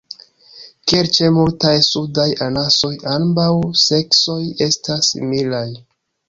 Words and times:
Kiel 0.91 1.09
ĉe 1.17 1.27
multaj 1.35 1.73
sudaj 1.87 2.25
anasoj, 2.45 2.91
ambaŭ 3.17 3.51
seksoj 3.83 4.39
estas 4.71 5.13
similaj. 5.13 5.67